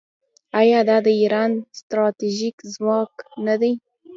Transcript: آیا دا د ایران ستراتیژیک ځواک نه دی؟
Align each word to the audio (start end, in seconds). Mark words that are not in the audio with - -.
آیا 0.59 0.79
دا 0.89 0.97
د 1.05 1.07
ایران 1.21 1.51
ستراتیژیک 1.79 2.57
ځواک 2.73 3.13
نه 3.45 3.55
دی؟ 3.61 3.73